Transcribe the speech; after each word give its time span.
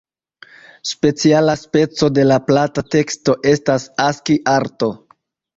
Speciala 0.91 1.53
speco 1.65 2.09
de 2.19 2.25
plata 2.47 2.85
teksto 2.97 3.37
estas 3.53 3.87
Aski-arto. 4.11 4.91